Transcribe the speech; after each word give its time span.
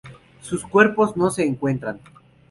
Sus 0.41 0.65
cuerpos 0.65 1.15
no 1.15 1.29
se 1.29 1.45
encuentran. 1.45 1.99